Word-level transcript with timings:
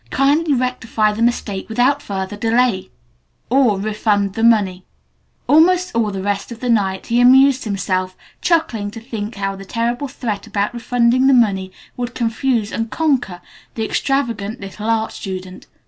Kindly 0.09 0.55
rectify 0.55 1.11
the 1.13 1.21
mistake 1.21 1.69
without 1.69 2.01
further 2.01 2.35
delay! 2.35 2.89
or 3.51 3.79
REFUND 3.79 4.33
THE 4.33 4.41
MONEY." 4.43 4.83
Almost 5.47 5.93
all 5.95 6.09
the 6.09 6.23
rest 6.23 6.51
of 6.51 6.59
the 6.59 6.69
night 6.71 7.05
he 7.05 7.21
amused 7.21 7.65
himself 7.65 8.17
chuckling 8.41 8.89
to 8.89 8.99
think 8.99 9.35
how 9.35 9.55
the 9.55 9.63
terrible 9.63 10.07
threat 10.07 10.47
about 10.47 10.73
refunding 10.73 11.27
the 11.27 11.35
money 11.35 11.71
would 11.97 12.15
confuse 12.15 12.71
and 12.71 12.89
conquer 12.89 13.41
the 13.75 13.85
extravagant 13.85 14.59
little 14.59 14.89
Art 14.89 15.11
Student. 15.11 15.67